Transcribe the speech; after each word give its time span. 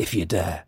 if 0.00 0.14
you 0.14 0.24
dare. 0.24 0.64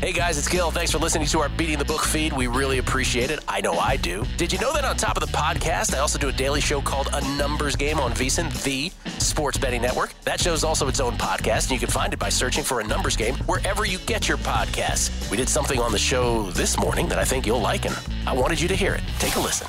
Hey 0.00 0.12
guys, 0.12 0.38
it's 0.38 0.48
Gill. 0.48 0.70
Thanks 0.70 0.90
for 0.90 0.98
listening 0.98 1.26
to 1.28 1.40
our 1.40 1.48
Beating 1.50 1.78
the 1.78 1.84
Book 1.84 2.02
feed. 2.02 2.32
We 2.32 2.46
really 2.46 2.78
appreciate 2.78 3.30
it. 3.30 3.40
I 3.46 3.60
know 3.60 3.74
I 3.74 3.96
do. 3.96 4.24
Did 4.36 4.52
you 4.52 4.58
know 4.58 4.72
that 4.72 4.84
on 4.84 4.96
top 4.96 5.16
of 5.16 5.20
the 5.20 5.36
podcast, 5.36 5.94
I 5.94 5.98
also 5.98 6.18
do 6.18 6.28
a 6.28 6.32
daily 6.32 6.60
show 6.60 6.80
called 6.80 7.08
A 7.12 7.20
Numbers 7.36 7.76
Game 7.76 7.98
on 7.98 8.12
VSiN, 8.12 8.50
the 8.62 8.90
sports 9.20 9.58
betting 9.58 9.82
network? 9.82 10.14
That 10.22 10.40
show 10.40 10.52
is 10.52 10.64
also 10.64 10.88
its 10.88 10.98
own 10.98 11.14
podcast, 11.14 11.64
and 11.64 11.72
you 11.72 11.78
can 11.78 11.90
find 11.90 12.12
it 12.12 12.18
by 12.18 12.30
searching 12.30 12.64
for 12.64 12.80
A 12.80 12.84
Numbers 12.84 13.16
Game 13.16 13.34
wherever 13.46 13.84
you 13.84 13.98
get 13.98 14.28
your 14.28 14.38
podcasts. 14.38 15.30
We 15.30 15.36
did 15.36 15.48
something 15.48 15.78
on 15.78 15.92
the 15.92 15.98
show 15.98 16.44
this 16.52 16.78
morning 16.78 17.08
that 17.08 17.18
I 17.18 17.24
think 17.24 17.46
you'll 17.46 17.60
like, 17.60 17.84
and 17.84 17.96
I 18.26 18.32
wanted 18.32 18.60
you 18.60 18.68
to 18.68 18.76
hear 18.76 18.94
it. 18.94 19.02
Take 19.18 19.36
a 19.36 19.40
listen. 19.40 19.68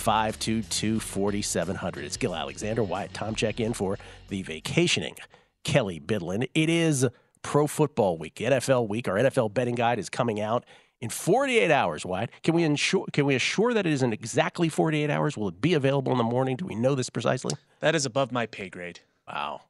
522 0.00 0.98
4700. 0.98 2.04
It's 2.04 2.16
Gill 2.16 2.34
Alexander, 2.34 2.82
Wyatt 2.82 3.12
Tom 3.12 3.34
check 3.34 3.60
in 3.60 3.74
for 3.74 3.98
the 4.28 4.42
vacationing 4.42 5.14
Kelly 5.62 6.00
Bidlin. 6.00 6.48
It 6.54 6.70
is 6.70 7.06
Pro 7.42 7.66
Football 7.66 8.16
Week, 8.16 8.34
NFL 8.36 8.88
Week. 8.88 9.06
Our 9.08 9.16
NFL 9.16 9.52
betting 9.52 9.74
guide 9.74 9.98
is 9.98 10.08
coming 10.08 10.40
out 10.40 10.64
in 11.02 11.10
48 11.10 11.70
hours, 11.70 12.04
Wyatt. 12.06 12.30
Can 12.42 12.54
we 12.54 12.64
ensure 12.64 13.06
can 13.12 13.26
we 13.26 13.34
assure 13.34 13.74
that 13.74 13.86
it 13.86 13.92
is 13.92 14.02
in 14.02 14.12
exactly 14.12 14.68
48 14.70 15.10
hours? 15.10 15.36
Will 15.36 15.48
it 15.48 15.60
be 15.60 15.74
available 15.74 16.12
in 16.12 16.18
the 16.18 16.24
morning? 16.24 16.56
Do 16.56 16.64
we 16.64 16.74
know 16.74 16.94
this 16.94 17.10
precisely? 17.10 17.54
That 17.80 17.94
is 17.94 18.06
above 18.06 18.32
my 18.32 18.46
pay 18.46 18.70
grade. 18.70 19.00
Wow. 19.28 19.60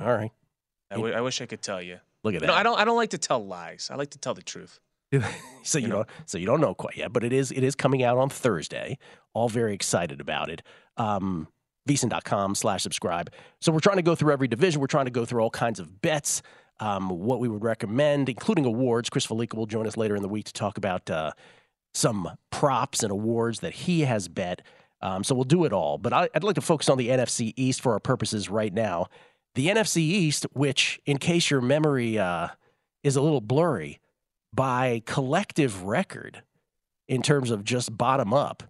All 0.00 0.12
right. 0.14 0.32
I, 0.90 0.94
w- 0.96 1.14
I 1.14 1.20
wish 1.20 1.40
I 1.40 1.46
could 1.46 1.62
tell 1.62 1.82
you. 1.82 1.98
Look 2.22 2.34
at 2.34 2.40
that. 2.40 2.46
No. 2.46 2.54
I 2.54 2.62
don't. 2.62 2.78
I 2.78 2.84
don't 2.84 2.96
like 2.96 3.10
to 3.10 3.18
tell 3.18 3.44
lies. 3.44 3.90
I 3.92 3.96
like 3.96 4.10
to 4.10 4.18
tell 4.18 4.34
the 4.34 4.42
truth. 4.42 4.80
so 5.62 5.78
you, 5.78 5.88
know. 5.88 5.94
don't 5.94 6.08
so 6.26 6.38
you 6.38 6.46
don't 6.46 6.60
know 6.60 6.74
quite 6.74 6.96
yet, 6.96 7.12
but 7.12 7.24
it 7.24 7.32
is 7.32 7.52
it 7.52 7.62
is 7.62 7.74
coming 7.74 8.02
out 8.02 8.18
on 8.18 8.28
Thursday. 8.28 8.98
All 9.34 9.48
very 9.48 9.74
excited 9.74 10.20
about 10.20 10.50
it. 10.50 10.62
Um 10.96 11.48
VSiN.com 11.86 12.54
slash 12.54 12.82
subscribe. 12.82 13.32
So 13.60 13.72
we're 13.72 13.80
trying 13.80 13.96
to 13.96 14.02
go 14.02 14.14
through 14.14 14.32
every 14.32 14.48
division. 14.48 14.80
We're 14.80 14.88
trying 14.88 15.04
to 15.06 15.10
go 15.10 15.24
through 15.24 15.40
all 15.40 15.50
kinds 15.50 15.78
of 15.78 16.02
bets, 16.02 16.42
um, 16.80 17.08
what 17.08 17.40
we 17.40 17.48
would 17.48 17.62
recommend, 17.62 18.28
including 18.28 18.64
awards. 18.64 19.08
Chris 19.08 19.26
Fallica 19.26 19.54
will 19.54 19.66
join 19.66 19.86
us 19.86 19.96
later 19.96 20.16
in 20.16 20.22
the 20.22 20.28
week 20.28 20.46
to 20.46 20.52
talk 20.52 20.78
about 20.78 21.08
uh, 21.08 21.32
some 21.94 22.28
props 22.50 23.02
and 23.02 23.12
awards 23.12 23.60
that 23.60 23.72
he 23.72 24.00
has 24.00 24.28
bet. 24.28 24.62
Um, 25.00 25.22
so 25.22 25.34
we'll 25.34 25.44
do 25.44 25.64
it 25.64 25.72
all. 25.72 25.98
But 25.98 26.12
I, 26.12 26.28
I'd 26.34 26.44
like 26.44 26.56
to 26.56 26.60
focus 26.60 26.88
on 26.88 26.98
the 26.98 27.08
NFC 27.08 27.52
East 27.56 27.80
for 27.80 27.92
our 27.92 28.00
purposes 28.00 28.48
right 28.48 28.72
now. 28.72 29.06
The 29.54 29.68
NFC 29.68 29.98
East, 29.98 30.44
which, 30.52 31.00
in 31.06 31.18
case 31.18 31.50
your 31.50 31.60
memory 31.60 32.18
uh, 32.18 32.48
is 33.02 33.16
a 33.16 33.22
little 33.22 33.40
blurry, 33.40 34.00
by 34.56 35.02
collective 35.06 35.84
record 35.84 36.42
in 37.06 37.22
terms 37.22 37.52
of 37.52 37.62
just 37.62 37.96
bottom 37.96 38.34
up 38.34 38.64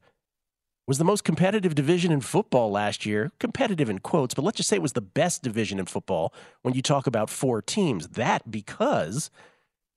was 0.86 0.98
the 0.98 1.04
most 1.04 1.24
competitive 1.24 1.74
division 1.74 2.12
in 2.12 2.20
football 2.20 2.70
last 2.70 3.06
year. 3.06 3.32
Competitive 3.40 3.88
in 3.88 3.98
quotes, 3.98 4.34
but 4.34 4.44
let's 4.44 4.56
just 4.56 4.68
say 4.68 4.76
it 4.76 4.82
was 4.82 4.92
the 4.92 5.00
best 5.00 5.42
division 5.42 5.78
in 5.78 5.86
football 5.86 6.32
when 6.62 6.74
you 6.74 6.82
talk 6.82 7.06
about 7.06 7.30
four 7.30 7.62
teams. 7.62 8.08
That 8.08 8.50
because 8.50 9.30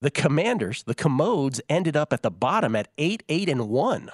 the 0.02 0.10
Commanders, 0.10 0.84
the 0.84 0.96
Commodes, 0.96 1.62
ended 1.70 1.98
up 1.98 2.14
at 2.14 2.24
the 2.24 2.32
bottom 2.32 2.76
at 2.76 2.88
8 2.98 3.24
8 3.28 3.50
and 3.50 3.70
1. 3.70 4.10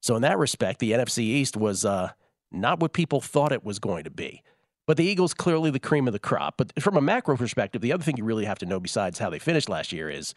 So, 0.00 0.16
in 0.16 0.22
that 0.22 0.38
respect, 0.38 0.80
the 0.80 0.92
NFC 0.92 1.20
East 1.20 1.56
was 1.56 1.84
uh, 1.84 2.10
not 2.50 2.80
what 2.80 2.92
people 2.92 3.20
thought 3.20 3.52
it 3.52 3.64
was 3.64 3.78
going 3.78 4.04
to 4.04 4.10
be. 4.10 4.42
But 4.86 4.96
the 4.98 5.04
Eagles 5.04 5.32
clearly 5.32 5.70
the 5.70 5.78
cream 5.78 6.06
of 6.06 6.12
the 6.12 6.18
crop. 6.18 6.58
But 6.58 6.72
from 6.82 6.96
a 6.96 7.00
macro 7.00 7.36
perspective, 7.36 7.80
the 7.80 7.92
other 7.92 8.02
thing 8.02 8.18
you 8.18 8.24
really 8.24 8.44
have 8.44 8.58
to 8.58 8.66
know 8.66 8.80
besides 8.80 9.18
how 9.18 9.30
they 9.30 9.38
finished 9.38 9.68
last 9.68 9.92
year 9.92 10.10
is, 10.10 10.34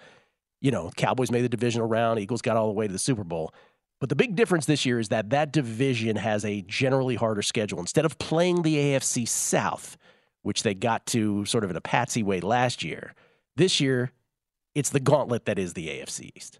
you 0.61 0.71
know, 0.71 0.91
Cowboys 0.95 1.31
made 1.31 1.41
the 1.41 1.49
divisional 1.49 1.87
round, 1.87 2.19
Eagles 2.19 2.41
got 2.41 2.57
all 2.57 2.67
the 2.67 2.73
way 2.73 2.87
to 2.87 2.93
the 2.93 2.99
Super 2.99 3.23
Bowl. 3.23 3.53
But 3.99 4.09
the 4.09 4.15
big 4.15 4.35
difference 4.35 4.65
this 4.65 4.85
year 4.85 4.99
is 4.99 5.09
that 5.09 5.31
that 5.31 5.51
division 5.51 6.17
has 6.17 6.45
a 6.45 6.61
generally 6.61 7.15
harder 7.15 7.41
schedule. 7.41 7.79
Instead 7.79 8.05
of 8.05 8.19
playing 8.19 8.61
the 8.61 8.75
AFC 8.75 9.27
South, 9.27 9.97
which 10.43 10.63
they 10.63 10.73
got 10.75 11.05
to 11.07 11.45
sort 11.45 11.63
of 11.63 11.71
in 11.71 11.75
a 11.75 11.81
patsy 11.81 12.21
way 12.21 12.39
last 12.39 12.83
year, 12.83 13.15
this 13.55 13.81
year 13.81 14.11
it's 14.75 14.91
the 14.91 14.99
gauntlet 14.99 15.45
that 15.45 15.57
is 15.57 15.73
the 15.73 15.87
AFC 15.87 16.31
East. 16.35 16.59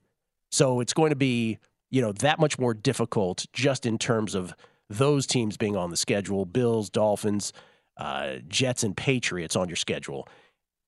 So 0.51 0.79
it's 0.79 0.93
going 0.93 1.11
to 1.11 1.15
be, 1.15 1.59
you 1.91 2.01
know, 2.01 2.11
that 2.13 2.39
much 2.39 2.57
more 2.57 2.73
difficult 2.73 3.45
just 3.53 3.85
in 3.85 3.99
terms 3.99 4.33
of 4.33 4.55
those 4.89 5.27
teams 5.27 5.57
being 5.57 5.75
on 5.75 5.91
the 5.91 5.97
schedule 5.97 6.45
Bills, 6.45 6.89
Dolphins, 6.89 7.53
uh, 7.97 8.37
Jets, 8.47 8.83
and 8.83 8.97
Patriots 8.97 9.55
on 9.55 9.69
your 9.69 9.75
schedule. 9.75 10.27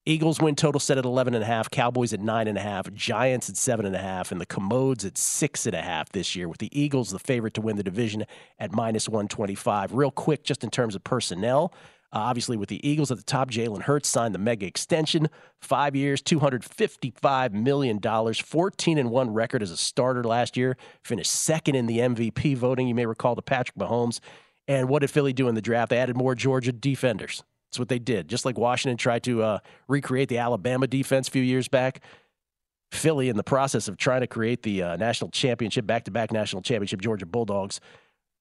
Eagles 0.10 0.40
win 0.40 0.56
total 0.56 0.80
set 0.80 0.98
at 0.98 1.04
11.5, 1.04 1.70
Cowboys 1.70 2.14
at 2.14 2.20
9.5, 2.20 2.96
Giants 2.96 3.48
at 3.48 3.54
7.5, 3.54 4.32
and 4.32 4.42
the 4.42 4.46
Commodes 4.48 5.06
at 5.06 5.14
6.5 5.14 6.10
this 6.10 6.36
year, 6.36 6.50
with 6.50 6.58
the 6.58 6.70
Eagles 6.72 7.12
the 7.12 7.20
favorite 7.20 7.54
to 7.54 7.62
win 7.62 7.76
the 7.76 7.84
division 7.84 8.26
at 8.58 8.74
minus 8.74 9.08
125. 9.08 9.94
Real 9.94 10.10
quick, 10.10 10.44
just 10.44 10.64
in 10.64 10.72
terms 10.72 10.96
of 10.96 11.04
personnel, 11.04 11.72
uh, 12.12 12.18
obviously, 12.18 12.58
with 12.58 12.70
the 12.70 12.90
Eagles 12.90 13.12
at 13.12 13.18
the 13.18 13.24
top, 13.24 13.52
Jalen 13.52 13.84
Hurts 13.84 14.10
signed 14.10 14.34
the 14.34 14.40
mega 14.40 14.66
extension, 14.66 15.30
five 15.62 15.96
years, 15.96 16.24
$255 16.24 17.52
million, 17.52 18.02
14 18.34 18.98
and 18.98 19.12
1 19.12 19.30
record 19.32 19.62
as 19.62 19.70
a 19.70 19.78
starter 19.78 20.24
last 20.24 20.58
year, 20.58 20.76
finished 21.04 21.32
second 21.32 21.76
in 21.76 21.86
the 21.86 22.00
MVP 22.00 22.58
voting, 22.58 22.88
you 22.88 22.96
may 22.96 23.06
recall, 23.06 23.36
to 23.36 23.44
Patrick 23.44 23.78
Mahomes. 23.78 24.22
And 24.68 24.90
what 24.90 25.02
did 25.02 25.12
Philly 25.12 25.34
do 25.34 25.48
in 25.48 25.54
the 25.54 25.62
draft? 25.62 25.92
They 25.92 26.00
added 26.00 26.18
more 26.18 26.34
Georgia 26.34 26.72
defenders. 26.72 27.44
That's 27.70 27.80
what 27.80 27.90
they 27.90 28.00
did. 28.00 28.28
Just 28.28 28.46
like 28.46 28.58
Washington 28.58 28.98
tried 28.98 29.24
to 29.24 29.44
uh, 29.44 29.60
recreate 29.88 30.30
the 30.30 30.40
Alabama 30.40 30.88
defense 30.88 31.28
a 31.28 31.32
few 31.32 31.44
years 31.44 31.68
back, 31.68 32.02
Philly, 32.92 33.30
in 33.30 33.38
the 33.38 33.44
process 33.44 33.88
of 33.88 33.98
trying 33.98 34.22
to 34.22 34.28
create 34.28 34.64
the 34.64 34.82
uh, 34.82 34.96
national 34.96 35.30
championship, 35.30 35.86
back 35.86 36.06
to 36.06 36.12
back 36.12 36.32
national 36.32 36.64
championship, 36.64 37.02
Georgia 37.02 37.28
Bulldogs 37.28 37.80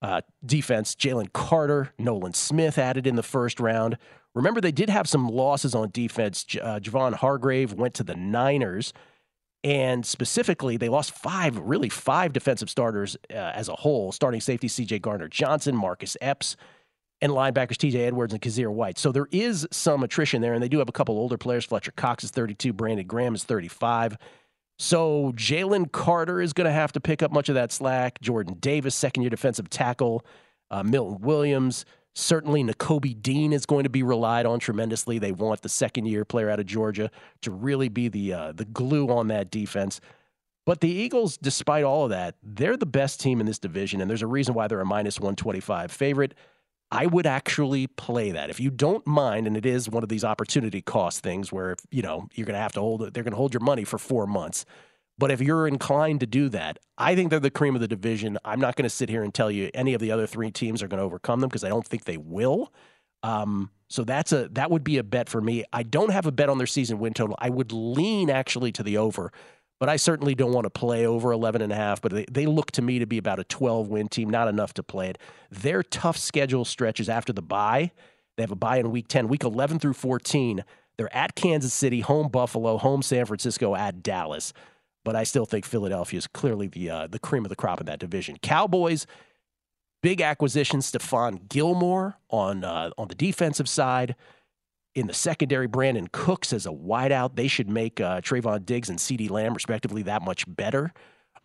uh, 0.02 0.20
defense, 0.44 0.94
Jalen 0.94 1.32
Carter, 1.32 1.92
Nolan 1.98 2.34
Smith 2.34 2.78
added 2.78 3.06
in 3.06 3.16
the 3.16 3.22
first 3.22 3.60
round. 3.60 3.98
Remember, 4.34 4.60
they 4.60 4.72
did 4.72 4.90
have 4.90 5.08
some 5.08 5.28
losses 5.28 5.74
on 5.74 5.90
defense. 5.90 6.44
J- 6.44 6.60
uh, 6.60 6.78
Javon 6.80 7.14
Hargrave 7.14 7.72
went 7.72 7.94
to 7.94 8.04
the 8.04 8.14
Niners. 8.14 8.92
And 9.64 10.06
specifically, 10.06 10.76
they 10.76 10.88
lost 10.88 11.10
five, 11.10 11.58
really 11.58 11.88
five 11.88 12.32
defensive 12.32 12.70
starters 12.70 13.16
uh, 13.30 13.34
as 13.34 13.68
a 13.68 13.74
whole. 13.74 14.12
Starting 14.12 14.40
safety 14.40 14.68
CJ 14.68 15.02
Gardner-Johnson, 15.02 15.74
Marcus 15.74 16.16
Epps, 16.20 16.56
and 17.20 17.32
linebackers 17.32 17.76
TJ 17.76 18.06
Edwards 18.06 18.32
and 18.32 18.40
Kyzir 18.40 18.72
White. 18.72 18.98
So 18.98 19.12
there 19.12 19.28
is 19.30 19.66
some 19.70 20.02
attrition 20.02 20.40
there, 20.42 20.54
and 20.54 20.62
they 20.62 20.68
do 20.68 20.78
have 20.78 20.88
a 20.88 20.92
couple 20.92 21.16
older 21.16 21.36
players. 21.36 21.64
Fletcher 21.64 21.92
Cox 21.92 22.24
is 22.24 22.30
32, 22.30 22.72
Brandon 22.72 23.06
Graham 23.06 23.34
is 23.34 23.44
35. 23.44 24.16
So 24.78 25.32
Jalen 25.34 25.90
Carter 25.90 26.40
is 26.40 26.52
going 26.52 26.66
to 26.66 26.72
have 26.72 26.92
to 26.92 27.00
pick 27.00 27.22
up 27.22 27.32
much 27.32 27.48
of 27.48 27.56
that 27.56 27.72
slack. 27.72 28.20
Jordan 28.20 28.56
Davis, 28.60 28.94
second 28.94 29.22
year 29.22 29.30
defensive 29.30 29.68
tackle, 29.68 30.24
uh, 30.70 30.82
Milton 30.82 31.20
Williams. 31.20 31.84
Certainly, 32.14 32.64
Nakobe 32.64 33.20
Dean 33.22 33.52
is 33.52 33.64
going 33.64 33.84
to 33.84 33.90
be 33.90 34.02
relied 34.02 34.46
on 34.46 34.58
tremendously. 34.58 35.18
They 35.18 35.32
want 35.32 35.62
the 35.62 35.68
second 35.68 36.06
year 36.06 36.24
player 36.24 36.50
out 36.50 36.58
of 36.58 36.66
Georgia 36.66 37.10
to 37.42 37.50
really 37.50 37.88
be 37.88 38.08
the 38.08 38.32
uh, 38.32 38.52
the 38.52 38.64
glue 38.64 39.08
on 39.08 39.28
that 39.28 39.50
defense. 39.50 40.00
But 40.66 40.80
the 40.80 40.90
Eagles, 40.90 41.38
despite 41.38 41.84
all 41.84 42.04
of 42.04 42.10
that, 42.10 42.34
they're 42.42 42.76
the 42.76 42.86
best 42.86 43.20
team 43.20 43.40
in 43.40 43.46
this 43.46 43.58
division, 43.58 44.00
and 44.00 44.10
there's 44.10 44.22
a 44.22 44.26
reason 44.26 44.54
why 44.54 44.66
they're 44.66 44.80
a 44.80 44.84
minus 44.84 45.18
125 45.18 45.90
favorite. 45.90 46.34
I 46.90 47.06
would 47.06 47.26
actually 47.26 47.86
play 47.86 48.30
that 48.30 48.48
if 48.48 48.60
you 48.60 48.70
don't 48.70 49.06
mind, 49.06 49.46
and 49.46 49.56
it 49.56 49.66
is 49.66 49.90
one 49.90 50.02
of 50.02 50.08
these 50.08 50.24
opportunity 50.24 50.80
cost 50.80 51.22
things 51.22 51.52
where 51.52 51.76
you 51.90 52.02
know 52.02 52.28
you're 52.34 52.46
going 52.46 52.54
to 52.54 52.60
have 52.60 52.72
to 52.72 52.80
hold 52.80 53.02
it. 53.02 53.14
They're 53.14 53.24
going 53.24 53.32
to 53.32 53.38
hold 53.38 53.52
your 53.52 53.62
money 53.62 53.84
for 53.84 53.98
four 53.98 54.26
months. 54.26 54.64
But 55.18 55.32
if 55.32 55.40
you're 55.40 55.66
inclined 55.66 56.20
to 56.20 56.26
do 56.26 56.48
that, 56.50 56.78
I 56.96 57.16
think 57.16 57.30
they're 57.30 57.40
the 57.40 57.50
cream 57.50 57.74
of 57.74 57.80
the 57.80 57.88
division. 57.88 58.38
I'm 58.44 58.60
not 58.60 58.76
going 58.76 58.84
to 58.84 58.90
sit 58.90 59.08
here 59.08 59.24
and 59.24 59.34
tell 59.34 59.50
you 59.50 59.68
any 59.74 59.92
of 59.92 60.00
the 60.00 60.12
other 60.12 60.28
three 60.28 60.52
teams 60.52 60.80
are 60.80 60.88
going 60.88 60.98
to 60.98 61.04
overcome 61.04 61.40
them 61.40 61.48
because 61.48 61.64
I 61.64 61.68
don't 61.68 61.86
think 61.86 62.04
they 62.04 62.16
will. 62.16 62.72
Um, 63.24 63.70
so 63.88 64.04
that's 64.04 64.32
a 64.32 64.48
that 64.52 64.70
would 64.70 64.84
be 64.84 64.98
a 64.98 65.02
bet 65.02 65.28
for 65.28 65.40
me. 65.40 65.64
I 65.72 65.82
don't 65.82 66.10
have 66.10 66.26
a 66.26 66.32
bet 66.32 66.48
on 66.48 66.58
their 66.58 66.66
season 66.66 66.98
win 66.98 67.14
total. 67.14 67.36
I 67.38 67.50
would 67.50 67.72
lean 67.72 68.30
actually 68.30 68.70
to 68.72 68.82
the 68.82 68.96
over 68.96 69.32
but 69.78 69.88
I 69.88 69.96
certainly 69.96 70.34
don't 70.34 70.52
want 70.52 70.64
to 70.64 70.70
play 70.70 71.06
over 71.06 71.32
11 71.32 71.62
and 71.62 71.72
a 71.72 71.76
half. 71.76 72.00
But 72.00 72.12
they, 72.12 72.24
they 72.30 72.46
look 72.46 72.72
to 72.72 72.82
me 72.82 72.98
to 72.98 73.06
be 73.06 73.18
about 73.18 73.38
a 73.38 73.44
12 73.44 73.88
win 73.88 74.08
team, 74.08 74.28
not 74.28 74.48
enough 74.48 74.74
to 74.74 74.82
play 74.82 75.08
it. 75.08 75.18
Their 75.50 75.82
tough 75.82 76.16
schedule 76.16 76.64
stretches 76.64 77.08
after 77.08 77.32
the 77.32 77.42
bye. 77.42 77.92
They 78.36 78.42
have 78.42 78.50
a 78.50 78.56
bye 78.56 78.78
in 78.78 78.90
week 78.90 79.08
10, 79.08 79.28
week 79.28 79.44
11 79.44 79.78
through 79.78 79.94
14. 79.94 80.64
They're 80.96 81.14
at 81.14 81.34
Kansas 81.34 81.72
City, 81.72 82.00
home 82.00 82.28
Buffalo, 82.28 82.76
home 82.76 83.02
San 83.02 83.24
Francisco, 83.24 83.74
at 83.74 84.02
Dallas. 84.02 84.52
But 85.04 85.14
I 85.14 85.22
still 85.24 85.46
think 85.46 85.64
Philadelphia 85.64 86.18
is 86.18 86.26
clearly 86.26 86.66
the 86.66 86.90
uh, 86.90 87.06
the 87.06 87.20
cream 87.20 87.44
of 87.44 87.48
the 87.48 87.56
crop 87.56 87.80
in 87.80 87.86
that 87.86 88.00
division. 88.00 88.36
Cowboys, 88.42 89.06
big 90.02 90.20
acquisition, 90.20 90.80
Stephon 90.80 91.48
Gilmore 91.48 92.18
on 92.30 92.64
uh, 92.64 92.90
on 92.98 93.08
the 93.08 93.14
defensive 93.14 93.68
side 93.68 94.16
in 94.94 95.06
the 95.06 95.14
secondary, 95.14 95.68
Brandin 95.68 96.10
Cooks 96.10 96.52
as 96.52 96.66
a 96.66 96.70
wideout. 96.70 97.36
They 97.36 97.48
should 97.48 97.68
make 97.68 98.00
uh, 98.00 98.20
Trevon 98.20 98.66
Diggs 98.66 98.88
and 98.88 98.98
CeeDee 98.98 99.30
Lamb, 99.30 99.54
respectively, 99.54 100.02
that 100.04 100.22
much 100.22 100.44
better 100.46 100.92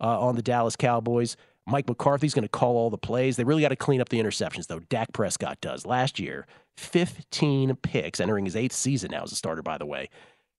uh, 0.00 0.20
on 0.20 0.36
the 0.36 0.42
Dallas 0.42 0.76
Cowboys. 0.76 1.36
Mike 1.66 1.88
McCarthy's 1.88 2.34
going 2.34 2.44
to 2.44 2.48
call 2.48 2.76
all 2.76 2.90
the 2.90 2.98
plays. 2.98 3.36
They 3.36 3.44
really 3.44 3.62
got 3.62 3.68
to 3.68 3.76
clean 3.76 4.00
up 4.00 4.10
the 4.10 4.20
interceptions, 4.20 4.66
though. 4.66 4.80
Dak 4.80 5.12
Prescott 5.12 5.60
does. 5.60 5.86
Last 5.86 6.18
year, 6.18 6.46
15 6.76 7.76
picks, 7.76 8.20
entering 8.20 8.44
his 8.44 8.56
eighth 8.56 8.74
season 8.74 9.12
now 9.12 9.22
as 9.22 9.32
a 9.32 9.36
starter, 9.36 9.62
by 9.62 9.78
the 9.78 9.86
way. 9.86 10.10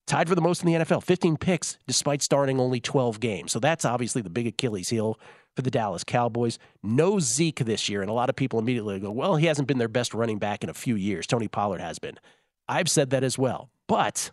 Tied 0.07 0.29
for 0.29 0.35
the 0.35 0.41
most 0.41 0.63
in 0.63 0.71
the 0.71 0.85
NFL, 0.85 1.03
15 1.03 1.37
picks, 1.37 1.77
despite 1.87 2.21
starting 2.21 2.59
only 2.59 2.79
12 2.79 3.19
games. 3.19 3.51
So 3.51 3.59
that's 3.59 3.85
obviously 3.85 4.21
the 4.21 4.29
big 4.29 4.47
Achilles 4.47 4.89
heel 4.89 5.19
for 5.55 5.63
the 5.63 5.71
Dallas 5.71 6.03
Cowboys. 6.03 6.59
No 6.83 7.19
Zeke 7.19 7.65
this 7.65 7.89
year, 7.89 8.01
and 8.01 8.09
a 8.09 8.13
lot 8.13 8.29
of 8.29 8.35
people 8.35 8.59
immediately 8.59 8.99
go, 8.99 9.11
well, 9.11 9.35
he 9.35 9.47
hasn't 9.47 9.67
been 9.67 9.79
their 9.79 9.87
best 9.87 10.13
running 10.13 10.37
back 10.37 10.63
in 10.63 10.69
a 10.69 10.75
few 10.75 10.95
years. 10.95 11.25
Tony 11.25 11.47
Pollard 11.47 11.81
has 11.81 11.97
been. 11.97 12.19
I've 12.67 12.89
said 12.89 13.09
that 13.11 13.23
as 13.23 13.37
well. 13.37 13.69
But 13.87 14.31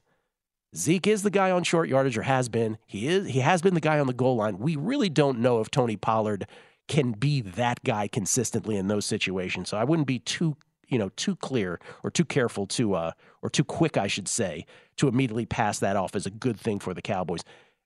Zeke 0.74 1.06
is 1.06 1.22
the 1.22 1.30
guy 1.30 1.50
on 1.50 1.64
short 1.64 1.88
yardage 1.88 2.16
or 2.16 2.22
has 2.22 2.48
been. 2.48 2.78
He 2.86 3.06
is 3.08 3.28
he 3.28 3.40
has 3.40 3.60
been 3.60 3.74
the 3.74 3.80
guy 3.80 3.98
on 3.98 4.06
the 4.06 4.12
goal 4.12 4.36
line. 4.36 4.58
We 4.58 4.76
really 4.76 5.10
don't 5.10 5.40
know 5.40 5.60
if 5.60 5.70
Tony 5.70 5.96
Pollard 5.96 6.46
can 6.88 7.12
be 7.12 7.40
that 7.40 7.82
guy 7.84 8.08
consistently 8.08 8.76
in 8.76 8.88
those 8.88 9.06
situations. 9.06 9.68
So 9.68 9.76
I 9.76 9.84
wouldn't 9.84 10.08
be 10.08 10.18
too, 10.18 10.56
you 10.88 10.98
know, 10.98 11.10
too 11.10 11.36
clear 11.36 11.78
or 12.02 12.10
too 12.10 12.24
careful 12.24 12.66
to 12.68 12.94
uh 12.94 13.12
or 13.42 13.50
too 13.50 13.64
quick, 13.64 13.96
I 13.96 14.06
should 14.06 14.28
say, 14.28 14.64
to 14.96 15.08
immediately 15.08 15.46
pass 15.46 15.78
that 15.80 15.96
off 15.96 16.16
as 16.16 16.26
a 16.26 16.30
good 16.30 16.58
thing 16.58 16.78
for 16.78 16.94
the 16.94 17.02
Cowboys. 17.02 17.42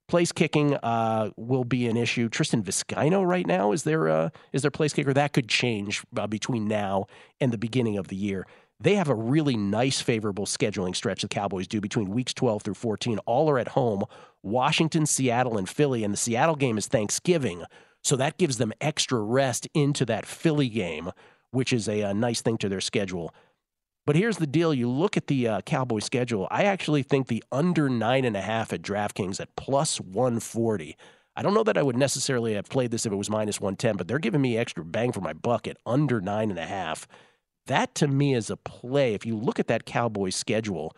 Place 0.08 0.30
kicking 0.30 0.74
uh, 0.84 1.30
will 1.36 1.64
be 1.64 1.88
an 1.88 1.96
issue. 1.96 2.28
Tristan 2.28 2.62
Vizcaino 2.62 3.26
right 3.26 3.44
now 3.44 3.72
is 3.72 3.82
there 3.82 4.08
uh, 4.08 4.28
is 4.52 4.62
their 4.62 4.70
place 4.70 4.92
kicker 4.92 5.12
that 5.12 5.32
could 5.32 5.48
change 5.48 6.04
uh, 6.16 6.28
between 6.28 6.68
now 6.68 7.06
and 7.40 7.52
the 7.52 7.58
beginning 7.58 7.98
of 7.98 8.06
the 8.06 8.14
year 8.14 8.46
they 8.78 8.96
have 8.96 9.08
a 9.08 9.14
really 9.14 9.56
nice, 9.56 10.00
favorable 10.00 10.44
scheduling 10.44 10.94
stretch 10.94 11.22
the 11.22 11.28
Cowboys 11.28 11.66
do 11.66 11.80
between 11.80 12.10
weeks 12.10 12.34
12 12.34 12.62
through 12.62 12.74
14. 12.74 13.18
All 13.20 13.48
are 13.48 13.58
at 13.58 13.68
home 13.68 14.04
Washington, 14.42 15.06
Seattle, 15.06 15.56
and 15.56 15.68
Philly. 15.68 16.04
And 16.04 16.12
the 16.12 16.18
Seattle 16.18 16.56
game 16.56 16.76
is 16.76 16.86
Thanksgiving. 16.86 17.64
So 18.04 18.16
that 18.16 18.38
gives 18.38 18.58
them 18.58 18.72
extra 18.80 19.18
rest 19.18 19.66
into 19.74 20.04
that 20.06 20.26
Philly 20.26 20.68
game, 20.68 21.10
which 21.50 21.72
is 21.72 21.88
a, 21.88 22.02
a 22.02 22.14
nice 22.14 22.42
thing 22.42 22.58
to 22.58 22.68
their 22.68 22.80
schedule. 22.80 23.34
But 24.04 24.14
here's 24.14 24.36
the 24.36 24.46
deal 24.46 24.72
you 24.72 24.88
look 24.88 25.16
at 25.16 25.26
the 25.26 25.48
uh, 25.48 25.60
Cowboy 25.62 25.98
schedule. 25.98 26.46
I 26.50 26.64
actually 26.64 27.02
think 27.02 27.26
the 27.26 27.42
under 27.50 27.88
nine 27.88 28.24
and 28.24 28.36
a 28.36 28.40
half 28.40 28.72
at 28.72 28.82
DraftKings 28.82 29.40
at 29.40 29.56
plus 29.56 30.00
140. 30.00 30.96
I 31.34 31.42
don't 31.42 31.54
know 31.54 31.64
that 31.64 31.76
I 31.76 31.82
would 31.82 31.96
necessarily 31.96 32.54
have 32.54 32.68
played 32.68 32.92
this 32.92 33.04
if 33.04 33.12
it 33.12 33.16
was 33.16 33.28
minus 33.28 33.60
110, 33.60 33.96
but 33.96 34.06
they're 34.06 34.18
giving 34.18 34.40
me 34.40 34.56
extra 34.56 34.84
bang 34.84 35.10
for 35.10 35.20
my 35.20 35.32
buck 35.32 35.66
at 35.66 35.76
under 35.84 36.20
nine 36.20 36.50
and 36.50 36.58
a 36.58 36.66
half. 36.66 37.08
That 37.66 37.94
to 37.96 38.08
me 38.08 38.34
is 38.34 38.50
a 38.50 38.56
play. 38.56 39.14
If 39.14 39.26
you 39.26 39.36
look 39.36 39.58
at 39.58 39.66
that 39.68 39.86
Cowboys 39.86 40.36
schedule, 40.36 40.96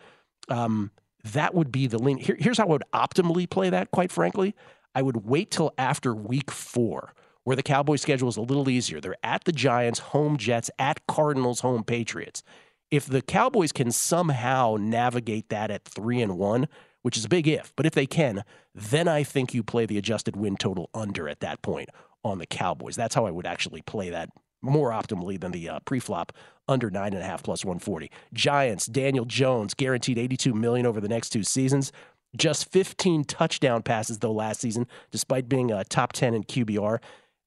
um, 0.49 0.91
that 1.23 1.53
would 1.53 1.71
be 1.71 1.87
the 1.87 1.97
lean. 1.97 2.17
Here, 2.17 2.37
here's 2.39 2.57
how 2.57 2.65
I 2.65 2.69
would 2.69 2.83
optimally 2.93 3.49
play 3.49 3.69
that, 3.69 3.91
quite 3.91 4.11
frankly. 4.11 4.55
I 4.95 5.01
would 5.01 5.25
wait 5.25 5.51
till 5.51 5.73
after 5.77 6.15
week 6.15 6.51
four, 6.51 7.13
where 7.43 7.55
the 7.55 7.63
Cowboys 7.63 8.01
schedule 8.01 8.29
is 8.29 8.37
a 8.37 8.41
little 8.41 8.69
easier. 8.69 8.99
They're 8.99 9.17
at 9.23 9.43
the 9.43 9.51
Giants, 9.51 9.99
home 9.99 10.37
Jets, 10.37 10.69
at 10.79 11.05
Cardinals, 11.07 11.61
home 11.61 11.83
Patriots. 11.83 12.43
If 12.91 13.05
the 13.05 13.21
Cowboys 13.21 13.71
can 13.71 13.91
somehow 13.91 14.77
navigate 14.79 15.49
that 15.49 15.69
at 15.69 15.85
three 15.85 16.21
and 16.21 16.37
one, 16.37 16.67
which 17.01 17.17
is 17.17 17.25
a 17.25 17.29
big 17.29 17.47
if, 17.47 17.71
but 17.75 17.85
if 17.85 17.93
they 17.93 18.05
can, 18.05 18.43
then 18.73 19.07
I 19.07 19.23
think 19.23 19.53
you 19.53 19.63
play 19.63 19.85
the 19.85 19.97
adjusted 19.97 20.35
win 20.35 20.57
total 20.57 20.89
under 20.93 21.29
at 21.29 21.39
that 21.41 21.61
point 21.61 21.89
on 22.23 22.39
the 22.39 22.47
Cowboys. 22.47 22.95
That's 22.95 23.15
how 23.15 23.25
I 23.25 23.31
would 23.31 23.45
actually 23.45 23.81
play 23.81 24.09
that 24.09 24.29
more 24.61 24.91
optimally 24.91 25.39
than 25.39 25.51
the 25.51 25.69
uh, 25.69 25.79
pre-flop 25.85 26.33
under 26.67 26.89
nine 26.89 27.13
and 27.13 27.23
a 27.23 27.25
half 27.25 27.43
plus 27.43 27.65
140. 27.65 28.11
Giants, 28.33 28.85
Daniel 28.85 29.25
Jones, 29.25 29.73
guaranteed 29.73 30.17
82 30.17 30.53
million 30.53 30.85
over 30.85 31.01
the 31.01 31.07
next 31.07 31.29
two 31.29 31.43
seasons. 31.43 31.91
Just 32.35 32.71
15 32.71 33.23
touchdown 33.23 33.81
passes 33.81 34.19
though 34.19 34.31
last 34.31 34.61
season, 34.61 34.87
despite 35.11 35.49
being 35.49 35.71
a 35.71 35.83
top 35.83 36.13
10 36.13 36.33
in 36.33 36.43
QBR. 36.43 36.99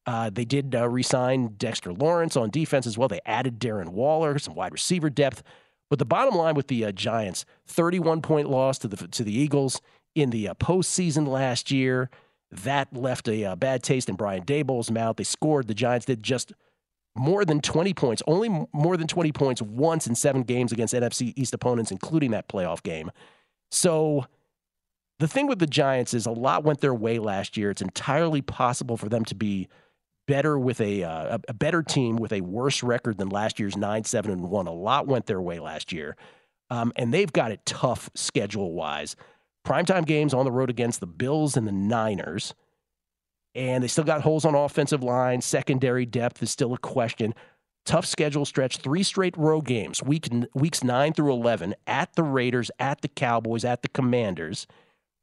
Uh, 0.05 0.31
they 0.31 0.45
did 0.45 0.75
uh, 0.75 0.89
re-sign 0.89 1.55
Dexter 1.57 1.93
Lawrence 1.93 2.37
on 2.37 2.51
defense 2.51 2.87
as 2.87 2.99
well. 2.99 3.07
They 3.07 3.21
added 3.25 3.61
Darren 3.61 3.91
Waller, 3.91 4.39
some 4.39 4.55
wide 4.55 4.73
receiver 4.73 5.09
depth. 5.09 5.45
But 5.89 6.01
the 6.01 6.05
bottom 6.05 6.35
line 6.35 6.55
with 6.55 6.67
the 6.67 6.87
uh, 6.87 6.93
Giants, 6.93 7.45
31 7.67 8.23
point 8.23 8.49
loss 8.49 8.79
to 8.79 8.89
the 8.89 8.97
to 9.09 9.23
the 9.23 9.33
Eagles 9.33 9.81
in 10.15 10.31
the 10.31 10.49
uh, 10.49 10.55
postseason 10.55 11.29
last 11.29 11.71
year. 11.71 12.11
That 12.51 12.95
left 12.95 13.29
a 13.29 13.45
uh, 13.45 13.57
bad 13.57 13.83
taste 13.83 14.09
in 14.09 14.17
Brian 14.17 14.45
Daboll's 14.45 14.91
mouth. 14.91 15.17
They 15.17 15.25
scored. 15.25 15.69
The 15.69 15.75
Giants 15.75 16.07
did 16.07 16.23
just 16.23 16.53
more 17.15 17.45
than 17.45 17.61
20 17.61 17.93
points, 17.95 18.23
only 18.27 18.67
more 18.73 18.97
than 18.97 19.07
20 19.07 19.33
points 19.33 19.61
once 19.63 20.07
in 20.07 20.15
seven 20.15 20.43
games 20.43 20.73
against 20.73 20.95
NFC 20.95 21.33
East 21.37 21.53
opponents, 21.55 21.91
including 21.91 22.31
that 22.31 22.49
playoff 22.49 22.83
game. 22.83 23.11
So 23.71 24.27
the 25.19 25.29
thing 25.29 25.47
with 25.47 25.59
the 25.59 25.67
Giants 25.67 26.15
is 26.15 26.27
a 26.27 26.31
lot 26.31 26.65
went 26.65 26.81
their 26.81 26.95
way 26.95 27.19
last 27.19 27.57
year. 27.57 27.71
It's 27.71 27.83
entirely 27.83 28.43
possible 28.43 28.97
for 28.97 29.09
them 29.09 29.25
to 29.27 29.35
be 29.35 29.69
better 30.27 30.59
with 30.59 30.81
a 30.81 31.03
uh, 31.03 31.39
a 31.49 31.55
better 31.55 31.83
team 31.83 32.17
with 32.17 32.33
a 32.33 32.41
worse 32.41 32.83
record 32.83 33.19
than 33.19 33.29
last 33.29 33.61
year's 33.61 33.77
nine 33.77 34.05
seven 34.05 34.31
and 34.31 34.43
one. 34.43 34.67
A 34.67 34.73
lot 34.73 35.07
went 35.07 35.27
their 35.27 35.41
way 35.41 35.59
last 35.59 35.93
year, 35.93 36.17
um, 36.71 36.93
and 36.97 37.13
they've 37.13 37.33
got 37.33 37.53
it 37.53 37.65
tough 37.67 38.11
schedule 38.15 38.73
wise. 38.73 39.17
Primetime 39.67 40.07
games 40.07 40.35
on 40.35 40.45
the 40.45 40.51
road 40.51 40.71
against 40.71 41.01
the 41.01 41.07
Bills 41.07 41.57
and 41.57 41.67
the 41.67 41.73
Niners 41.73 42.55
and 43.55 43.83
they 43.83 43.89
still 43.89 44.05
got 44.05 44.23
holes 44.23 44.45
on 44.45 44.55
offensive 44.55 45.03
line. 45.03 45.41
Secondary 45.41 46.07
depth 46.07 46.43
is 46.43 46.51
still 46.51 46.73
a 46.73 46.79
question. 46.79 47.35
Tough 47.85 48.07
schedule 48.07 48.45
stretch, 48.45 48.79
three 48.79 49.03
straight 49.03 49.37
road 49.37 49.65
games, 49.65 50.03
week, 50.03 50.29
weeks 50.55 50.85
9 50.85 51.13
through 51.13 51.33
11, 51.33 51.75
at 51.87 52.15
the 52.15 52.23
Raiders, 52.23 52.71
at 52.79 53.01
the 53.01 53.09
Cowboys, 53.09 53.65
at 53.65 53.83
the 53.83 53.89
Commanders. 53.89 54.67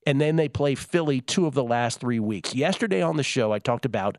And 0.05 0.19
then 0.19 0.35
they 0.35 0.49
play 0.49 0.75
Philly 0.75 1.21
two 1.21 1.45
of 1.45 1.53
the 1.53 1.63
last 1.63 1.99
three 1.99 2.19
weeks. 2.19 2.53
Yesterday 2.53 3.01
on 3.01 3.17
the 3.17 3.23
show, 3.23 3.53
I 3.53 3.59
talked 3.59 3.85
about 3.85 4.17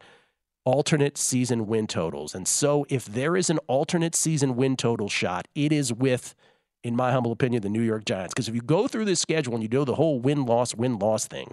alternate 0.64 1.18
season 1.18 1.66
win 1.66 1.86
totals. 1.86 2.34
And 2.34 2.46
so 2.46 2.86
if 2.88 3.04
there 3.04 3.36
is 3.36 3.50
an 3.50 3.58
alternate 3.66 4.14
season 4.14 4.56
win 4.56 4.76
total 4.76 5.08
shot, 5.08 5.48
it 5.54 5.72
is 5.72 5.92
with, 5.92 6.34
in 6.82 6.96
my 6.96 7.12
humble 7.12 7.32
opinion, 7.32 7.62
the 7.62 7.68
New 7.68 7.82
York 7.82 8.04
Giants. 8.04 8.32
Because 8.32 8.48
if 8.48 8.54
you 8.54 8.62
go 8.62 8.88
through 8.88 9.06
this 9.06 9.20
schedule 9.20 9.54
and 9.54 9.62
you 9.62 9.68
do 9.68 9.84
the 9.84 9.94
whole 9.94 10.20
win 10.20 10.46
loss, 10.46 10.74
win 10.74 10.98
loss 10.98 11.26
thing, 11.26 11.52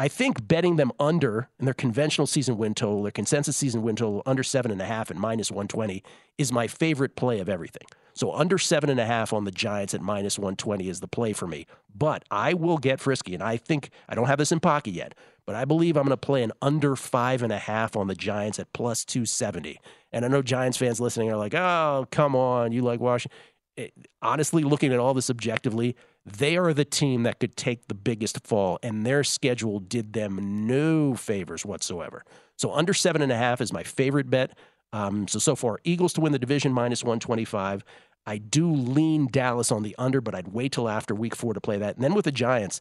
I 0.00 0.06
think 0.06 0.46
betting 0.46 0.76
them 0.76 0.92
under 1.00 1.48
in 1.58 1.64
their 1.64 1.74
conventional 1.74 2.28
season 2.28 2.56
win 2.56 2.74
total, 2.74 3.02
their 3.02 3.10
consensus 3.10 3.56
season 3.56 3.82
win 3.82 3.96
total 3.96 4.22
under 4.26 4.44
seven 4.44 4.70
and 4.70 4.80
a 4.80 4.84
half 4.84 5.10
and 5.10 5.18
minus 5.18 5.50
120 5.50 6.04
is 6.38 6.52
my 6.52 6.68
favorite 6.68 7.16
play 7.16 7.40
of 7.40 7.48
everything. 7.48 7.82
So 8.14 8.32
under 8.32 8.58
seven 8.58 8.90
and 8.90 8.98
a 8.98 9.06
half 9.06 9.32
on 9.32 9.44
the 9.44 9.50
Giants 9.50 9.94
at 9.94 10.00
minus 10.00 10.38
120 10.38 10.88
is 10.88 11.00
the 11.00 11.08
play 11.08 11.32
for 11.32 11.46
me. 11.46 11.66
But 11.94 12.24
I 12.30 12.54
will 12.54 12.78
get 12.78 13.00
frisky, 13.00 13.34
and 13.34 13.42
I 13.42 13.56
think 13.56 13.90
I 14.08 14.14
don't 14.14 14.26
have 14.26 14.38
this 14.38 14.50
in 14.50 14.60
pocket 14.60 14.92
yet, 14.92 15.14
but 15.46 15.54
I 15.54 15.64
believe 15.64 15.96
I'm 15.96 16.02
going 16.04 16.10
to 16.10 16.16
play 16.16 16.42
an 16.42 16.52
under 16.60 16.96
five 16.96 17.42
and 17.42 17.52
a 17.52 17.58
half 17.58 17.96
on 17.96 18.08
the 18.08 18.16
Giants 18.16 18.58
at 18.58 18.72
plus 18.72 19.04
270. 19.04 19.80
And 20.12 20.24
I 20.24 20.28
know 20.28 20.42
Giants 20.42 20.78
fans 20.78 21.00
listening 21.00 21.30
are 21.30 21.36
like, 21.36 21.54
oh, 21.54 22.06
come 22.10 22.34
on, 22.34 22.72
you 22.72 22.82
like 22.82 22.98
Washington. 22.98 23.38
It, 23.76 23.92
eh, 23.96 24.02
honestly, 24.20 24.64
looking 24.64 24.92
at 24.92 24.98
all 24.98 25.14
this 25.14 25.30
objectively, 25.30 25.94
they 26.32 26.56
are 26.56 26.72
the 26.72 26.84
team 26.84 27.22
that 27.24 27.38
could 27.38 27.56
take 27.56 27.88
the 27.88 27.94
biggest 27.94 28.46
fall, 28.46 28.78
and 28.82 29.04
their 29.04 29.24
schedule 29.24 29.80
did 29.80 30.12
them 30.12 30.66
no 30.66 31.14
favors 31.14 31.64
whatsoever. 31.64 32.24
So 32.56 32.72
under 32.72 32.94
seven 32.94 33.22
and 33.22 33.32
a 33.32 33.36
half 33.36 33.60
is 33.60 33.72
my 33.72 33.82
favorite 33.82 34.30
bet. 34.30 34.56
Um, 34.92 35.28
so, 35.28 35.38
so 35.38 35.54
far, 35.54 35.80
Eagles 35.84 36.12
to 36.14 36.20
win 36.20 36.32
the 36.32 36.38
division 36.38 36.72
minus 36.72 37.04
125. 37.04 37.84
I 38.26 38.38
do 38.38 38.70
lean 38.70 39.28
Dallas 39.30 39.70
on 39.70 39.82
the 39.82 39.94
under, 39.98 40.20
but 40.20 40.34
I'd 40.34 40.48
wait 40.48 40.72
till 40.72 40.88
after 40.88 41.14
week 41.14 41.36
four 41.36 41.54
to 41.54 41.60
play 41.60 41.78
that. 41.78 41.96
And 41.96 42.04
then 42.04 42.14
with 42.14 42.24
the 42.24 42.32
Giants, 42.32 42.80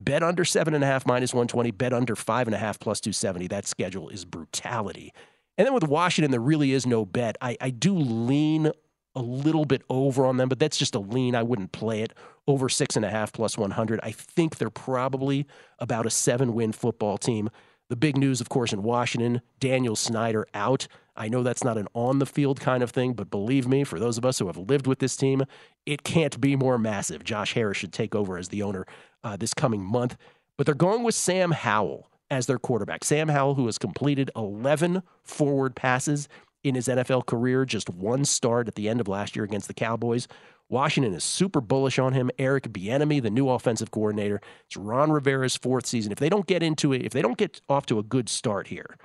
bet 0.00 0.22
under 0.22 0.44
seven 0.44 0.74
and 0.74 0.82
a 0.82 0.86
half 0.86 1.06
minus 1.06 1.32
120, 1.32 1.70
bet 1.72 1.92
under 1.92 2.16
five 2.16 2.48
and 2.48 2.54
a 2.54 2.58
half 2.58 2.78
plus 2.78 3.00
270. 3.00 3.48
That 3.48 3.66
schedule 3.66 4.08
is 4.08 4.24
brutality. 4.24 5.12
And 5.56 5.66
then 5.66 5.74
with 5.74 5.84
Washington, 5.84 6.30
there 6.30 6.40
really 6.40 6.72
is 6.72 6.86
no 6.86 7.04
bet. 7.04 7.36
I, 7.40 7.56
I 7.60 7.70
do 7.70 7.94
lean 7.94 8.72
a 9.14 9.22
little 9.22 9.64
bit 9.64 9.82
over 9.88 10.26
on 10.26 10.36
them, 10.36 10.48
but 10.48 10.58
that's 10.58 10.76
just 10.76 10.94
a 10.94 10.98
lean. 10.98 11.34
I 11.34 11.42
wouldn't 11.42 11.72
play 11.72 12.02
it 12.02 12.12
over 12.46 12.68
six 12.68 12.96
and 12.96 13.04
a 13.04 13.10
half 13.10 13.32
plus 13.32 13.56
100. 13.56 14.00
I 14.02 14.10
think 14.12 14.56
they're 14.56 14.70
probably 14.70 15.46
about 15.78 16.06
a 16.06 16.10
seven 16.10 16.54
win 16.54 16.72
football 16.72 17.18
team. 17.18 17.50
The 17.90 17.96
big 17.96 18.16
news, 18.16 18.40
of 18.40 18.48
course, 18.48 18.72
in 18.72 18.82
Washington 18.82 19.42
Daniel 19.60 19.96
Snyder 19.96 20.46
out. 20.54 20.88
I 21.16 21.28
know 21.28 21.42
that's 21.42 21.62
not 21.62 21.78
an 21.78 21.86
on 21.94 22.18
the 22.18 22.26
field 22.26 22.60
kind 22.60 22.82
of 22.82 22.90
thing, 22.90 23.12
but 23.12 23.30
believe 23.30 23.68
me, 23.68 23.84
for 23.84 24.00
those 24.00 24.18
of 24.18 24.24
us 24.24 24.38
who 24.38 24.46
have 24.46 24.56
lived 24.56 24.86
with 24.86 24.98
this 24.98 25.16
team, 25.16 25.42
it 25.86 26.02
can't 26.02 26.40
be 26.40 26.56
more 26.56 26.78
massive. 26.78 27.22
Josh 27.22 27.54
Harris 27.54 27.76
should 27.76 27.92
take 27.92 28.14
over 28.14 28.36
as 28.36 28.48
the 28.48 28.62
owner 28.62 28.84
uh, 29.22 29.36
this 29.36 29.54
coming 29.54 29.82
month. 29.82 30.16
But 30.56 30.66
they're 30.66 30.74
going 30.74 31.02
with 31.02 31.14
Sam 31.14 31.52
Howell 31.52 32.10
as 32.30 32.46
their 32.46 32.58
quarterback. 32.58 33.04
Sam 33.04 33.28
Howell, 33.28 33.54
who 33.54 33.66
has 33.66 33.78
completed 33.78 34.30
11 34.34 35.02
forward 35.22 35.76
passes 35.76 36.28
in 36.64 36.74
his 36.74 36.88
NFL 36.88 37.26
career, 37.26 37.64
just 37.64 37.90
one 37.90 38.24
start 38.24 38.66
at 38.66 38.74
the 38.74 38.88
end 38.88 39.00
of 39.00 39.06
last 39.06 39.36
year 39.36 39.44
against 39.44 39.68
the 39.68 39.74
Cowboys. 39.74 40.26
Washington 40.68 41.14
is 41.14 41.22
super 41.22 41.60
bullish 41.60 41.98
on 41.98 42.14
him. 42.14 42.30
Eric 42.38 42.72
Bieniemy, 42.72 43.22
the 43.22 43.30
new 43.30 43.48
offensive 43.48 43.90
coordinator, 43.90 44.40
it's 44.66 44.76
Ron 44.76 45.12
Rivera's 45.12 45.56
fourth 45.56 45.86
season. 45.86 46.10
If 46.10 46.18
they 46.18 46.30
don't 46.30 46.46
get 46.46 46.62
into 46.62 46.92
it, 46.92 47.02
if 47.02 47.12
they 47.12 47.22
don't 47.22 47.38
get 47.38 47.60
off 47.68 47.86
to 47.86 47.98
a 47.98 48.02
good 48.02 48.28
start 48.28 48.68
here, 48.68 48.96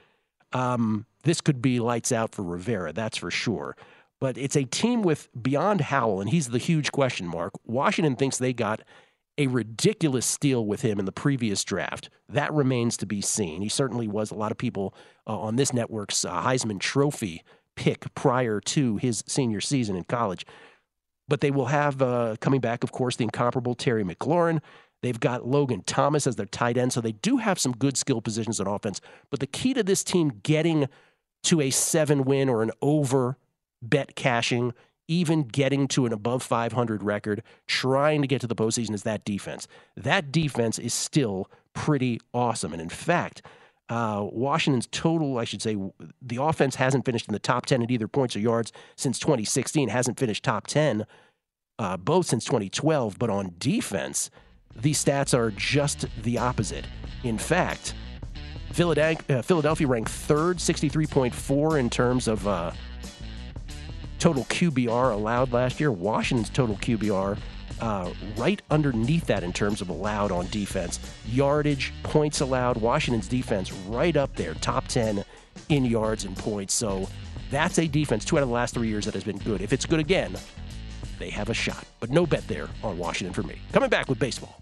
um, 0.54 1.06
this 1.24 1.42
could 1.42 1.62
be 1.62 1.80
lights 1.80 2.12
out 2.12 2.34
for 2.34 2.44
Rivera. 2.44 2.94
That's 2.94 3.18
for 3.18 3.30
sure. 3.30 3.76
But 4.20 4.38
it's 4.38 4.56
a 4.56 4.64
team 4.64 5.02
with 5.02 5.30
beyond 5.42 5.82
Howell, 5.82 6.22
and 6.22 6.30
he's 6.30 6.50
the 6.50 6.58
huge 6.58 6.92
question 6.92 7.28
mark. 7.28 7.54
Washington 7.66 8.16
thinks 8.16 8.38
they 8.38 8.54
got 8.54 8.82
a 9.40 9.48
ridiculous 9.48 10.26
steal 10.26 10.66
with 10.66 10.82
him 10.82 11.00
in 11.00 11.06
the 11.06 11.12
previous 11.12 11.64
draft. 11.64 12.10
That 12.28 12.54
remains 12.54 12.98
to 12.98 13.06
be 13.06 13.22
seen. 13.22 13.62
He 13.62 13.70
certainly 13.70 14.08
was 14.08 14.30
a 14.30 14.36
lot 14.36 14.52
of 14.52 14.58
people 14.58 14.94
uh, 15.26 15.40
on 15.40 15.56
this 15.56 15.74
network's 15.74 16.26
uh, 16.26 16.44
Heisman 16.44 16.80
Trophy 16.80 17.44
pick 17.76 18.14
prior 18.14 18.60
to 18.60 18.98
his 18.98 19.24
senior 19.26 19.62
season 19.62 19.96
in 19.96 20.04
college. 20.04 20.46
But 21.30 21.40
they 21.40 21.52
will 21.52 21.68
have 21.68 22.02
uh, 22.02 22.36
coming 22.42 22.60
back, 22.60 22.84
of 22.84 22.92
course, 22.92 23.16
the 23.16 23.24
incomparable 23.24 23.76
Terry 23.76 24.04
McLaurin. 24.04 24.60
They've 25.02 25.20
got 25.20 25.48
Logan 25.48 25.84
Thomas 25.86 26.28
as 26.28 26.36
their 26.36 26.46
tight 26.46 26.76
end, 26.76 26.92
so 26.92 27.00
they 27.00 27.14
do 27.14 27.38
have 27.38 27.58
some 27.58 27.72
good 27.72 27.96
skill 27.96 28.20
positions 28.20 28.60
on 28.60 28.68
offense. 28.68 29.00
But 29.30 29.40
the 29.40 29.48
key 29.48 29.74
to 29.74 29.84
this 29.84 30.04
team 30.04 30.42
getting 30.44 30.90
to 31.44 31.62
a 31.62 31.70
seven 31.70 32.26
win 32.26 32.50
or 32.50 32.62
an 32.62 32.72
over 32.82 33.38
bet 33.82 34.16
cashing 34.16 34.74
even 35.10 35.44
getting 35.44 35.88
to 35.90 36.06
an 36.06 36.14
above 36.14 36.44
500 36.44 37.04
record, 37.04 37.44
trying 37.68 38.22
to 38.22 38.28
get 38.28 38.40
to 38.42 38.48
the 38.48 38.56
postseason 38.56 38.94
is 38.94 39.04
that 39.04 39.26
defense. 39.26 39.68
That 39.98 40.32
defense 40.32 40.78
is 40.78 40.94
still 40.94 41.50
pretty 41.74 42.22
awesome. 42.34 42.72
And 42.72 42.82
in 42.82 42.90
fact, 42.90 43.42
uh, 43.90 44.28
Washington's 44.32 44.88
total, 44.92 45.40
I 45.40 45.46
should 45.46 45.64
say, 45.64 45.76
the 46.22 46.42
offense 46.42 46.76
hasn't 46.76 47.06
finished 47.06 47.28
in 47.28 47.34
the 47.34 47.40
top 47.40 47.66
10 47.66 47.82
at 47.82 47.90
either 47.90 48.08
points 48.08 48.36
or 48.36 48.40
yards 48.40 48.72
since 48.96 49.18
2016, 49.18 49.90
hasn't 49.90 50.20
finished 50.20 50.44
top 50.44 50.68
10 50.68 51.06
uh, 51.80 51.98
both 51.98 52.28
since 52.28 52.46
2012. 52.46 53.18
But 53.18 53.32
on 53.32 53.56
defense, 53.58 54.30
these 54.76 55.04
stats 55.04 55.34
are 55.34 55.50
just 55.52 56.06
the 56.22 56.38
opposite. 56.38 56.86
In 57.24 57.40
fact, 57.40 57.96
Philadelphia, 58.74 59.40
uh, 59.40 59.42
Philadelphia 59.42 59.88
ranked 59.88 60.12
third, 60.12 60.58
63.4 60.58 61.80
in 61.80 61.90
terms 61.90 62.28
of 62.28 62.48
uh, 62.48 62.72
total 64.20 64.44
QBR 64.46 65.14
allowed 65.14 65.52
last 65.52 65.80
year. 65.80 65.92
Washington's 65.92 66.50
total 66.50 66.76
QBR 66.76 67.38
uh, 67.82 68.14
right 68.38 68.62
underneath 68.70 69.26
that 69.28 69.44
in 69.44 69.54
terms 69.54 69.82
of 69.82 69.90
allowed 69.90 70.32
on 70.32 70.48
defense. 70.48 71.00
Yardage, 71.26 71.94
points 72.04 72.42
allowed. 72.42 72.78
Washington's 72.78 73.28
defense 73.28 73.72
right 73.72 74.16
up 74.16 74.36
there, 74.36 74.54
top 74.56 74.88
10 74.88 75.24
in 75.70 75.86
yards 75.86 76.26
and 76.26 76.36
points. 76.38 76.74
So 76.74 77.08
that's 77.50 77.80
a 77.80 77.88
defense, 77.88 78.26
two 78.26 78.38
out 78.38 78.44
of 78.44 78.50
the 78.50 78.54
last 78.54 78.74
three 78.74 78.90
years, 78.90 79.06
that 79.06 79.14
has 79.14 79.24
been 79.24 79.40
good. 79.40 79.62
If 79.62 79.74
it's 79.74 79.86
good 79.86 80.00
again, 80.00 80.36
they 81.18 81.30
have 81.30 81.50
a 81.50 81.54
shot. 81.54 81.86
But 82.00 82.10
no 82.10 82.26
bet 82.26 82.48
there 82.48 82.68
on 82.84 82.98
Washington 82.98 83.34
for 83.34 83.48
me. 83.48 83.60
Coming 83.72 83.90
back 83.90 84.10
with 84.10 84.20
baseball. 84.20 84.62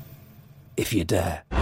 if 0.81 0.91
you 0.93 1.03
dare. 1.03 1.60